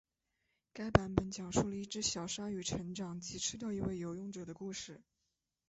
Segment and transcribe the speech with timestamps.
[0.73, 5.03] 该版本讲述了一只小鲨鱼成长及吃掉一位游泳者的故事。